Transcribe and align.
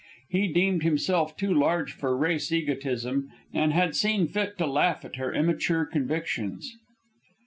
He 0.31 0.47
deemed 0.47 0.81
himself 0.81 1.37
too 1.37 1.53
large 1.53 1.91
for 1.93 2.17
race 2.17 2.51
egotism 2.51 3.29
and 3.53 3.71
insular 3.73 3.73
prejudice, 3.73 3.73
and 3.73 3.73
had 3.73 3.95
seen 3.95 4.27
fit 4.29 4.57
to 4.57 4.65
laugh 4.65 5.05
at 5.05 5.17
her 5.17 5.31
immature 5.31 5.85
convictions. 5.85 6.75